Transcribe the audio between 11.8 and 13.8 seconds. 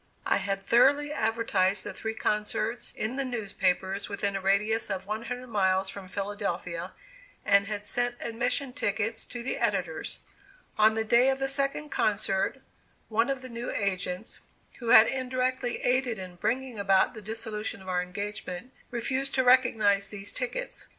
concert, one of the new